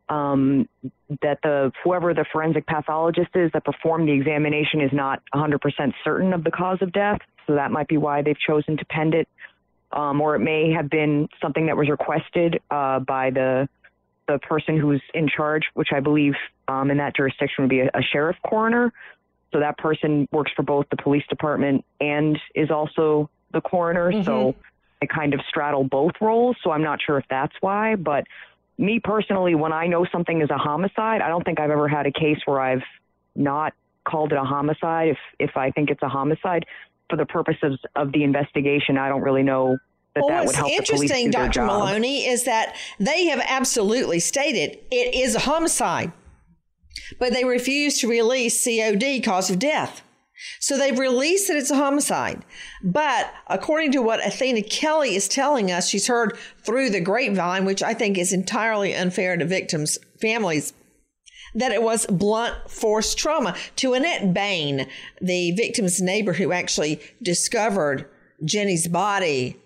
[0.08, 0.68] um,
[1.22, 5.58] that the whoever the forensic pathologist is that performed the examination is not 100%
[6.04, 9.14] certain of the cause of death, so that might be why they've chosen to pend
[9.14, 9.28] it.
[9.92, 13.68] Um, or it may have been something that was requested uh, by the
[14.28, 16.34] the person who's in charge, which I believe
[16.68, 18.92] um, in that jurisdiction would be a, a sheriff coroner.
[19.52, 24.12] So that person works for both the police department and is also the coroner.
[24.24, 24.54] So
[25.00, 26.56] they kind of straddle both roles.
[26.64, 27.96] So I'm not sure if that's why.
[27.96, 28.24] But
[28.78, 32.06] me personally, when I know something is a homicide, I don't think I've ever had
[32.06, 32.82] a case where I've
[33.34, 35.08] not called it a homicide.
[35.08, 36.64] If if I think it's a homicide,
[37.12, 39.76] for the purposes of the investigation, I don't really know
[40.14, 41.64] that well, that would what's help the police interesting, Dr.
[41.64, 46.12] Maloney, is that they have absolutely stated it is a homicide,
[47.18, 50.02] but they refuse to release COD, cause of death.
[50.60, 52.44] So they've released that it's a homicide.
[52.82, 57.82] But according to what Athena Kelly is telling us, she's heard through the grapevine, which
[57.82, 60.72] I think is entirely unfair to victims' families,
[61.54, 63.56] that it was blunt force trauma.
[63.76, 64.86] To Annette Bain,
[65.20, 68.08] the victim's neighbor who actually discovered
[68.44, 69.56] Jenny's body,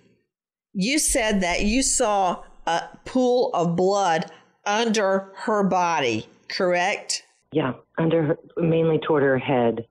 [0.73, 4.31] you said that you saw a pool of blood
[4.65, 6.27] under her body.
[6.49, 7.23] correct?
[7.53, 9.87] Yeah, under her, mainly toward her head.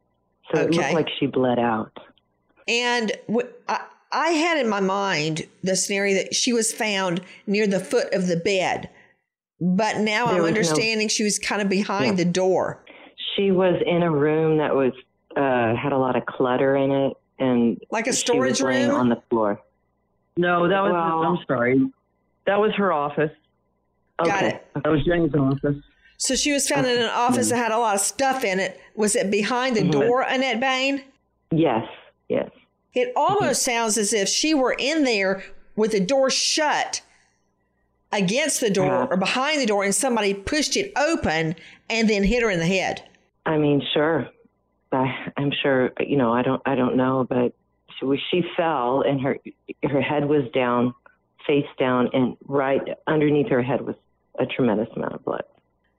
[0.53, 1.91] So it looked like she bled out.
[2.67, 7.67] And w- I, I had in my mind the scenario that she was found near
[7.67, 8.89] the foot of the bed,
[9.59, 12.83] but now There I'm was no- understanding she was kind of behind the door.
[13.35, 14.93] She was in a room that was
[15.35, 18.91] uh, had a lot of clutter in it, and like a she storage was room?
[18.95, 19.59] on the floor.
[20.37, 20.91] No, that was.
[20.91, 21.91] Well- I'm sorry.
[22.45, 23.31] That was her office.
[24.23, 24.65] Got it.
[24.75, 25.75] That was Jenny's office.
[26.17, 28.79] So she was found in an office that had a lot of stuff in it.
[28.95, 29.91] Was it behind the Mhm.
[29.91, 31.03] door, Annette Bain?
[31.51, 31.87] Yes,
[32.29, 32.49] yes.
[32.93, 35.43] It almost sounds as if she were in there
[35.75, 37.01] with the door shut
[38.11, 39.07] against the door Uh-huh.
[39.11, 41.55] or behind the door, and somebody pushed it open
[41.89, 43.03] and then hit her in the head.
[43.45, 44.29] I mean, sure.
[44.93, 45.91] I, I'm sure.
[45.99, 46.61] You know, I don't.
[46.65, 47.53] I don't know, but
[47.99, 49.37] she, she fell, and her
[49.83, 50.93] her head was down,
[51.45, 53.95] face down, and right underneath her head was
[54.39, 55.43] a tremendous amount of blood.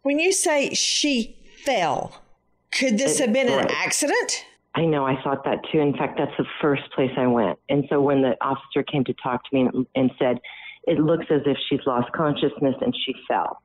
[0.06, 1.34] When you say she
[1.64, 2.22] fell,
[2.70, 4.46] could this It- have been an accident?
[4.76, 5.04] I know.
[5.04, 5.80] I thought that too.
[5.80, 7.58] In fact, that's the first place I went.
[7.68, 10.38] And so when the officer came to talk to me and, and said,
[10.86, 13.60] "It looks as if she's lost consciousness and she fell,"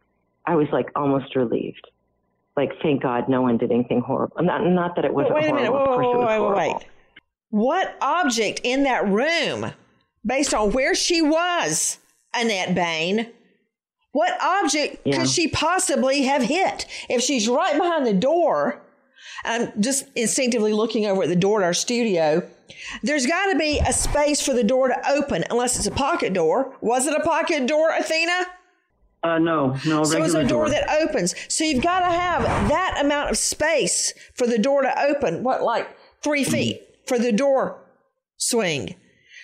[0.47, 1.85] I was like almost relieved.
[2.57, 4.41] Like, thank God, no one did anything horrible.
[4.41, 5.67] Not, not that it wasn't wait a minute.
[5.69, 5.95] horrible.
[5.95, 6.79] Whoa, whoa, it was wait, wait, horrible.
[6.79, 6.87] wait.
[7.51, 9.73] What object in that room,
[10.25, 11.99] based on where she was,
[12.33, 13.27] Annette Bain,
[14.11, 15.17] what object Yeah.
[15.19, 16.85] could she possibly have hit?
[17.09, 18.81] If she's right behind the door,
[19.43, 22.47] I'm just instinctively looking over at the door to our studio.
[23.03, 26.33] There's got to be a space for the door to open, unless it's a pocket
[26.33, 26.75] door.
[26.81, 28.45] Was it a pocket door, Athena?
[29.23, 30.03] Uh, no, no.
[30.03, 31.35] So it's regular a door, door that opens.
[31.47, 35.43] So you've got to have that amount of space for the door to open.
[35.43, 35.87] What, like
[36.23, 37.77] three feet for the door
[38.37, 38.95] swing?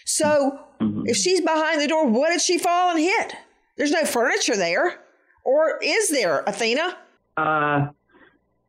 [0.06, 0.60] So
[1.06, 3.36] if she's behind the door, what did she fall and hit?
[3.78, 5.00] There's no furniture there.
[5.44, 6.98] Or is there, Athena?
[7.38, 7.88] Uh,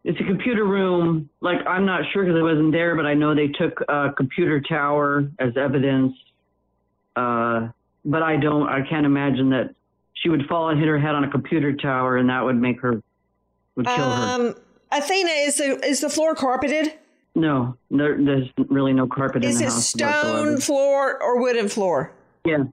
[0.04, 1.28] it's a computer room.
[1.40, 4.60] Like I'm not sure because I wasn't there, but I know they took a computer
[4.60, 6.14] tower as evidence.
[7.16, 7.68] Uh,
[8.04, 8.68] but I don't.
[8.68, 9.74] I can't imagine that
[10.14, 12.80] she would fall and hit her head on a computer tower, and that would make
[12.80, 13.02] her
[13.74, 14.34] would kill her.
[14.34, 14.54] Um,
[14.92, 16.94] Athena, is the is the floor carpeted?
[17.34, 19.76] No, there, there's really no carpet in the house.
[19.76, 20.60] Is it stone whatsoever.
[20.60, 22.12] floor or wooden floor?
[22.44, 22.64] Yeah,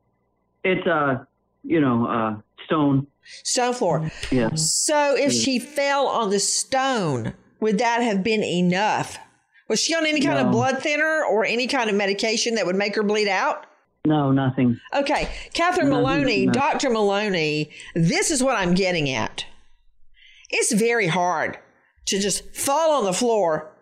[0.64, 1.26] it's uh,
[1.66, 3.08] you know, uh, stone.
[3.44, 4.12] Stone floor.
[4.32, 4.50] Yeah.
[4.56, 5.42] So if Yeah.
[5.42, 9.18] she fell on the stone, would that have been enough?
[9.68, 12.76] Was she on any kind of blood thinner or any kind of medication that would
[12.76, 13.66] make her bleed out?
[14.06, 14.80] No, nothing.
[14.94, 16.54] Okay, Catherine Nothing, Maloney, no.
[16.54, 16.92] Dr.
[16.92, 19.46] Maloney, this is what I'm getting at.
[20.52, 21.58] It's very hard
[22.06, 23.76] to just fall on the floor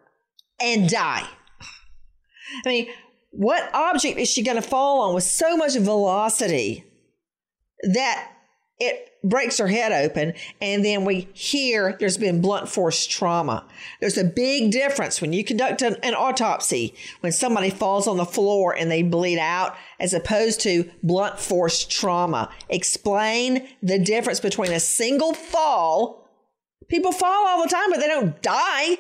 [0.62, 1.28] and die.
[2.66, 2.88] I mean,
[3.32, 6.86] what object is she going to fall on with so much velocity
[7.84, 8.30] that
[8.80, 13.66] it breaks her head open and then we hear there's been blunt force trauma.
[14.02, 18.26] There's a big difference when you conduct an, an autopsy when somebody falls on the
[18.26, 22.50] floor and they bleed out as opposed to blunt force trauma.
[22.68, 26.30] Explain the difference between a single fall
[26.90, 28.98] people fall all the time but they don't die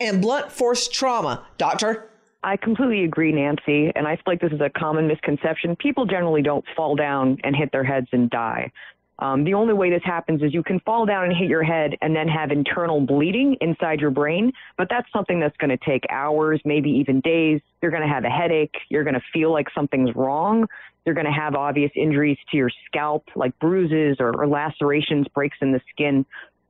[0.00, 1.46] and blunt force trauma.
[1.56, 2.10] Doctor
[2.44, 5.76] I completely agree, Nancy, and I feel like this is a common misconception.
[5.76, 8.70] People generally don't fall down and hit their heads and die.
[9.18, 11.94] Um, the only way this happens is you can fall down and hit your head
[12.02, 16.04] and then have internal bleeding inside your brain, but that's something that's going to take
[16.10, 17.62] hours, maybe even days.
[17.80, 18.74] You're going to have a headache.
[18.90, 20.66] You're going to feel like something's wrong.
[21.06, 25.56] You're going to have obvious injuries to your scalp, like bruises or, or lacerations, breaks
[25.62, 26.26] in the skin.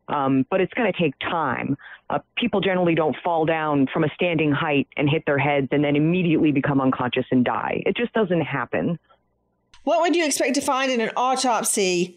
[0.08, 1.76] Um, but it's going to take time.
[2.10, 5.82] Uh, people generally don't fall down from a standing height and hit their heads and
[5.82, 7.82] then immediately become unconscious and die.
[7.86, 8.98] It just doesn't happen.
[9.84, 12.16] What would you expect to find in an autopsy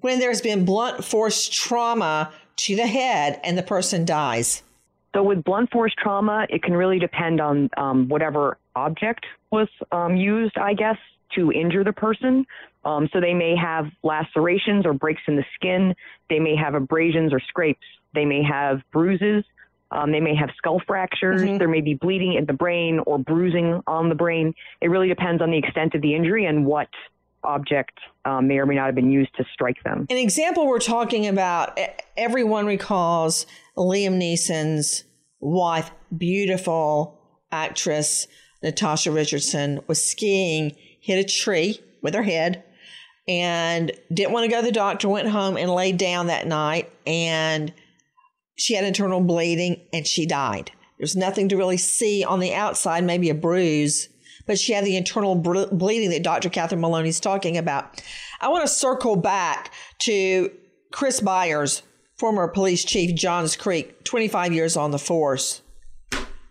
[0.00, 4.62] when there's been blunt force trauma to the head and the person dies?
[5.14, 10.16] So with blunt force trauma, it can really depend on um, whatever object was um,
[10.16, 10.98] used, I guess,
[11.36, 12.46] to injure the person.
[12.84, 15.94] Um, so they may have lacerations or breaks in the skin.
[16.28, 17.86] They may have abrasions or scrapes.
[18.14, 19.44] They may have bruises.
[19.90, 21.40] Um, they may have skull fractures.
[21.42, 24.54] There may be bleeding in the brain or bruising on the brain.
[24.80, 26.88] It really depends on the extent of the injury and what
[27.44, 30.06] object um, may or may not have been used to strike them.
[30.10, 31.78] An example we're talking about,
[32.16, 35.04] everyone recalls Liam Neeson's
[35.40, 37.20] wife, beautiful
[37.52, 38.26] actress
[38.62, 40.74] Natasha Richardson, was skiing,
[41.04, 42.64] hit a tree with her head,
[43.28, 46.90] and didn't want to go to the doctor, went home and laid down that night,
[47.06, 47.72] and
[48.56, 50.70] she had internal bleeding and she died.
[50.98, 54.08] There's nothing to really see on the outside, maybe a bruise,
[54.46, 56.48] but she had the internal ble- bleeding that Dr.
[56.48, 58.02] Catherine Maloney is talking about.
[58.40, 60.50] I want to circle back to
[60.92, 61.82] Chris Byers,
[62.16, 65.62] former police chief Johns Creek, 25 years on the force.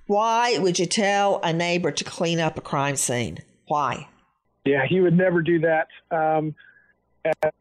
[0.05, 3.39] Why would you tell a neighbor to clean up a crime scene?
[3.67, 4.09] Why?
[4.65, 5.87] Yeah, he would never do that.
[6.11, 6.55] Um,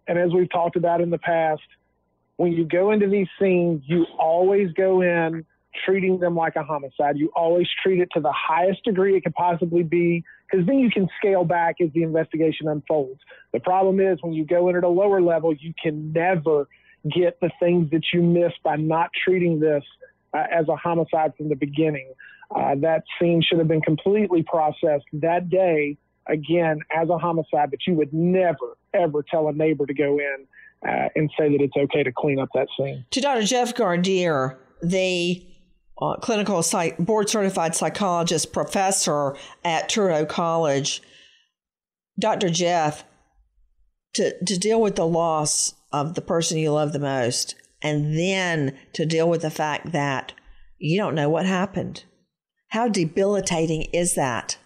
[0.09, 1.62] and, as we've talked about in the past,
[2.36, 5.44] when you go into these scenes, you always go in
[5.84, 7.16] treating them like a homicide.
[7.16, 10.90] You always treat it to the highest degree it could possibly be, because then you
[10.90, 13.20] can scale back as the investigation unfolds.
[13.53, 16.68] The problem is when you go in at a lower level, you can never
[17.11, 19.82] get the things that you miss by not treating this
[20.34, 22.12] uh, as a homicide from the beginning.
[22.55, 25.96] Uh, that scene should have been completely processed that day,
[26.28, 30.46] again, as a homicide, but you would never, ever tell a neighbor to go in
[30.86, 33.04] uh, and say that it's okay to clean up that scene.
[33.10, 33.42] To Dr.
[33.42, 35.44] Jeff Gardere, the
[36.00, 41.02] uh, clinical psych- board certified psychologist professor at Touro College,
[42.18, 42.50] Dr.
[42.50, 43.04] Jeff,
[44.14, 48.76] to, to deal with the loss of the person you love the most, and then
[48.92, 50.32] to deal with the fact that
[50.78, 52.04] you don't know what happened.
[52.68, 54.56] How debilitating is that?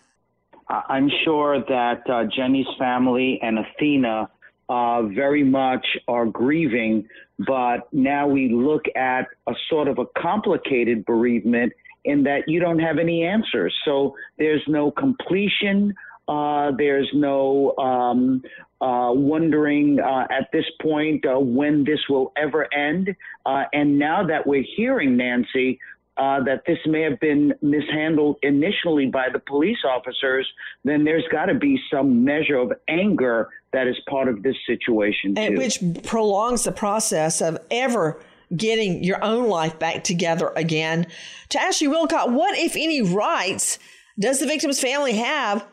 [0.68, 4.28] I'm sure that uh, Jenny's family and Athena
[4.68, 7.08] uh, very much are grieving,
[7.46, 11.72] but now we look at a sort of a complicated bereavement
[12.04, 13.74] in that you don't have any answers.
[13.84, 15.94] So there's no completion.
[16.28, 18.42] Uh, there's no um,
[18.80, 23.14] uh, wondering uh, at this point uh, when this will ever end.
[23.44, 25.78] Uh, and now that we're hearing, Nancy,
[26.18, 30.50] uh, that this may have been mishandled initially by the police officers,
[30.84, 35.34] then there's got to be some measure of anger that is part of this situation,
[35.56, 38.20] which prolongs the process of ever
[38.56, 41.06] getting your own life back together again.
[41.50, 43.78] To Ashley Willcott, what, if any, rights
[44.18, 45.66] does the victim's family have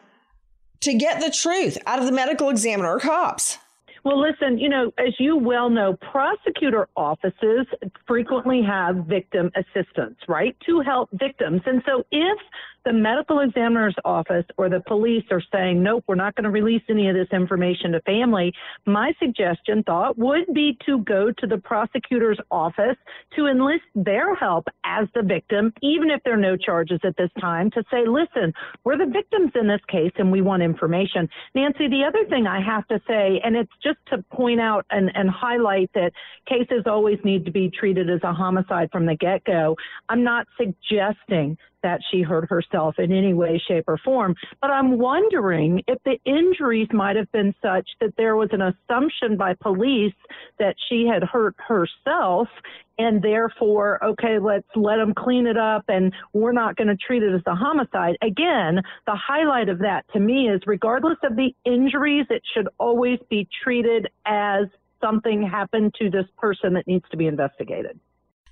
[0.81, 3.57] to get the truth out of the medical examiner or cops?
[4.03, 7.65] Well, listen, you know, as you well know, prosecutor offices
[8.05, 11.61] frequently have victim assistants, right, to help victims.
[11.65, 12.37] And so if
[12.85, 16.81] the medical examiner's office or the police are saying, nope, we're not going to release
[16.89, 18.53] any of this information to family,
[18.85, 22.97] my suggestion thought would be to go to the prosecutor's office
[23.35, 27.29] to enlist their help as the victim, even if there are no charges at this
[27.39, 28.53] time, to say, listen,
[28.83, 31.29] we're the victims in this case and we want information.
[31.55, 35.11] Nancy, the other thing I have to say, and it's just to point out and,
[35.15, 36.11] and highlight that
[36.47, 39.75] cases always need to be treated as a homicide from the get go.
[40.09, 44.35] I'm not suggesting that she hurt herself in any way, shape, or form.
[44.61, 49.37] But I'm wondering if the injuries might have been such that there was an assumption
[49.37, 50.13] by police
[50.59, 52.47] that she had hurt herself
[52.97, 57.23] and therefore, okay, let's let them clean it up and we're not going to treat
[57.23, 58.15] it as a homicide.
[58.21, 63.19] Again, the highlight of that to me is regardless of the injuries, it should always
[63.29, 64.67] be treated as
[65.01, 67.99] something happened to this person that needs to be investigated.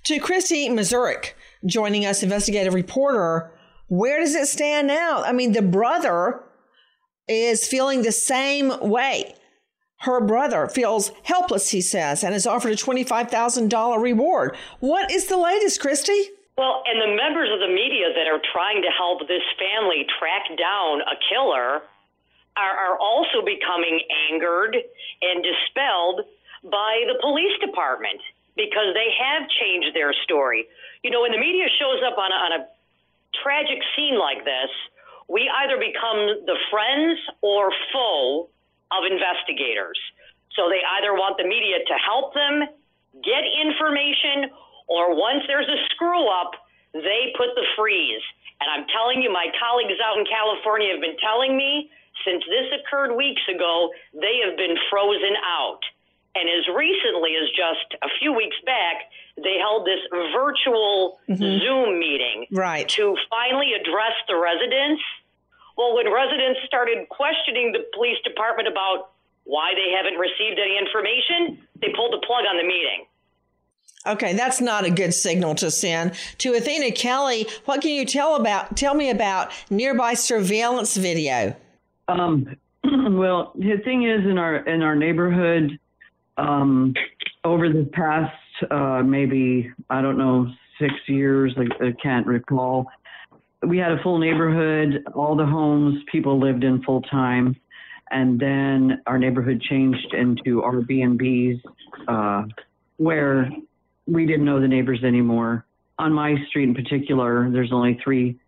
[0.04, 1.34] To Christy Mazurek,
[1.64, 3.52] joining us, investigative reporter,
[3.86, 5.22] where does it stand now?
[5.22, 6.42] I mean, the brother
[7.28, 9.36] is feeling the same way.
[10.00, 14.56] Her brother feels helpless, he says, and is offered a $25,000 reward.
[14.80, 16.30] What is the latest, Christy?
[16.58, 20.48] Well, and the members of the media that are trying to help this family track
[20.58, 21.82] down a killer
[22.56, 24.00] are, are also becoming
[24.32, 24.74] angered
[25.22, 26.26] and dispelled
[26.64, 28.20] by the police department
[28.56, 30.66] because they have changed their story.
[31.02, 32.62] You know, when the media shows up on a, on a
[33.42, 34.70] tragic scene like this,
[35.28, 38.48] we either become the friends or foe
[38.92, 39.96] of investigators.
[40.52, 42.68] So they either want the media to help them
[43.24, 44.52] get information,
[44.88, 46.52] or once there's a screw up,
[46.92, 48.24] they put the freeze.
[48.60, 51.88] And I'm telling you, my colleagues out in California have been telling me
[52.24, 55.80] since this occurred weeks ago, they have been frozen out.
[56.34, 60.00] And as recently as just a few weeks back, they held this
[60.32, 61.60] virtual mm-hmm.
[61.60, 62.88] Zoom meeting right.
[62.88, 65.02] to finally address the residents.
[65.76, 69.12] Well, when residents started questioning the police department about
[69.44, 73.06] why they haven't received any information, they pulled the plug on the meeting.
[74.06, 76.14] Okay, that's not a good signal to send.
[76.38, 81.54] To Athena Kelly, what can you tell about tell me about nearby surveillance video?
[82.08, 85.78] Um, well, the thing is in our in our neighborhood,
[86.42, 86.94] um,
[87.44, 88.32] over the past
[88.70, 90.48] uh, maybe I don't know
[90.80, 92.86] six years, I, I can't recall.
[93.66, 97.56] We had a full neighborhood, all the homes people lived in full time,
[98.10, 101.60] and then our neighborhood changed into Airbnbs,
[102.08, 102.44] uh,
[102.96, 103.50] where
[104.06, 105.64] we didn't know the neighbors anymore.
[105.98, 108.38] On my street in particular, there's only three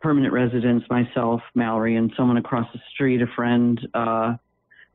[0.00, 3.78] permanent residents: myself, Mallory, and someone across the street, a friend.
[3.92, 4.36] Uh,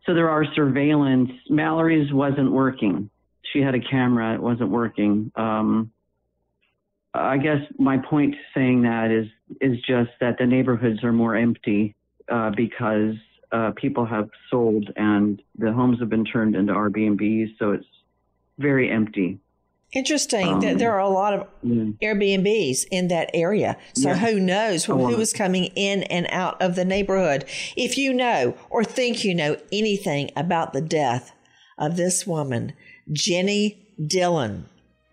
[0.06, 1.32] so there are surveillance.
[1.50, 3.10] Mallory's wasn't working.
[3.52, 4.34] she had a camera.
[4.34, 5.32] It wasn't working.
[5.36, 5.92] Um,
[7.14, 9.28] I guess my point saying that is
[9.62, 11.96] is just that the neighborhoods are more empty
[12.28, 13.16] uh, because
[13.52, 17.86] uh, people have sold and the homes have been turned into Airbnbs, so it's
[18.58, 19.40] very empty.
[19.96, 21.84] Interesting Um, that there are a lot of yeah.
[22.02, 23.78] Airbnbs in that area.
[23.96, 24.16] So Yeah.
[24.18, 25.20] who knows A who lot.
[25.20, 27.46] is coming in and out of the neighborhood?
[27.78, 31.32] If you know or think you know anything about the death
[31.78, 32.74] of this woman,
[33.12, 34.66] Jenny Dillon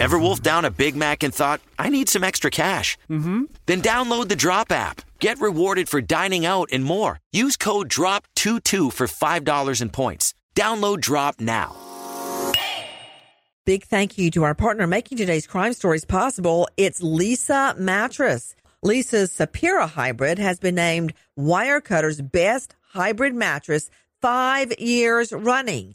[0.00, 2.96] Ever wolfed down a Big Mac and thought, I need some extra cash?
[3.08, 3.44] Mm-hmm.
[3.66, 5.02] Then download the Drop app.
[5.18, 7.20] Get rewarded for dining out and more.
[7.32, 10.34] Use code DROP22 for $5 in points.
[10.54, 11.76] Download Drop now.
[13.66, 16.66] Big thank you to our partner making today's crime stories possible.
[16.76, 18.56] It's Leesa Mattress.
[18.84, 23.90] Leesa's Sapira Hybrid has been named Wirecutter's best hybrid mattress
[24.22, 25.94] five years running.